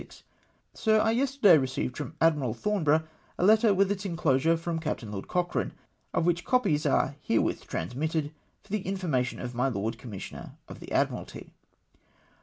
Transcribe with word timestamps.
Sir,— 0.73 0.99
I 1.03 1.11
yesterday 1.11 1.59
received 1.59 1.95
from 1.95 2.15
Admiral 2.19 2.55
Thornborough 2.55 3.03
a 3.37 3.45
letter 3.45 3.71
with 3.71 3.91
its 3.91 4.03
enclosm 4.03 4.53
e 4.53 4.57
from 4.57 4.79
Captain 4.79 5.11
Lord 5.11 5.27
Cochrane, 5.27 5.73
of 6.11 6.25
which 6.25 6.43
copies 6.43 6.87
are 6.87 7.17
herewith 7.21 7.67
transmitted 7.67 8.33
for 8.63 8.71
the 8.71 8.81
information 8.81 9.39
of 9.39 9.53
my 9.53 9.67
Lord 9.67 9.99
Commissioner 9.99 10.53
of 10.67 10.79
the 10.79 10.91
Admiralty. 10.91 11.51